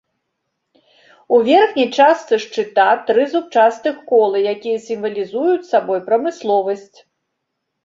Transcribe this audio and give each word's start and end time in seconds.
У 1.35 1.41
верхняй 1.49 1.87
частцы 1.97 2.39
шчыта 2.45 2.87
тры 3.11 3.27
зубчастых 3.35 4.01
колы, 4.13 4.37
якія 4.55 4.83
сімвалізуюць 4.89 5.69
сабой 5.71 6.05
прамысловасць. 6.11 6.99